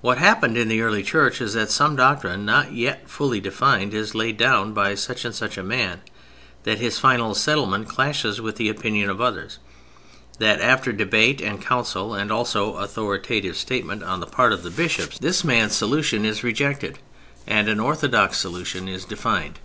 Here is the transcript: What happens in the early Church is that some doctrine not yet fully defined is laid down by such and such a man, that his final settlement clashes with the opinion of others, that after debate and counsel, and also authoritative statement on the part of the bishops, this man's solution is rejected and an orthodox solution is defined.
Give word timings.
What 0.00 0.18
happens 0.18 0.58
in 0.58 0.66
the 0.66 0.80
early 0.82 1.04
Church 1.04 1.40
is 1.40 1.54
that 1.54 1.70
some 1.70 1.94
doctrine 1.94 2.44
not 2.44 2.72
yet 2.72 3.08
fully 3.08 3.38
defined 3.40 3.94
is 3.94 4.12
laid 4.12 4.36
down 4.36 4.72
by 4.72 4.96
such 4.96 5.24
and 5.24 5.32
such 5.32 5.56
a 5.56 5.62
man, 5.62 6.00
that 6.64 6.80
his 6.80 6.98
final 6.98 7.32
settlement 7.32 7.88
clashes 7.88 8.40
with 8.40 8.56
the 8.56 8.68
opinion 8.68 9.08
of 9.08 9.20
others, 9.20 9.60
that 10.40 10.60
after 10.60 10.92
debate 10.92 11.40
and 11.40 11.62
counsel, 11.64 12.12
and 12.12 12.32
also 12.32 12.74
authoritative 12.74 13.56
statement 13.56 14.02
on 14.02 14.18
the 14.18 14.26
part 14.26 14.52
of 14.52 14.64
the 14.64 14.70
bishops, 14.70 15.16
this 15.20 15.44
man's 15.44 15.76
solution 15.76 16.24
is 16.24 16.42
rejected 16.42 16.98
and 17.46 17.68
an 17.68 17.78
orthodox 17.78 18.38
solution 18.38 18.88
is 18.88 19.04
defined. 19.04 19.60